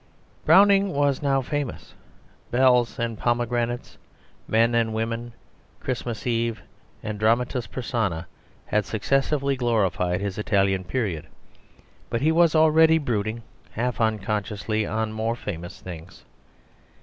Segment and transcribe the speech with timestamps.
[0.45, 1.93] Browning was now famous,
[2.49, 3.99] Bells and Pomegranates,
[4.47, 5.31] Men and Women,
[5.79, 6.63] Christmas Eve,
[7.03, 8.25] and Dramatis Personæ
[8.65, 11.27] had successively glorified his Italian period.
[12.09, 13.43] But he was already brooding
[13.73, 16.25] half unconsciously on more famous things.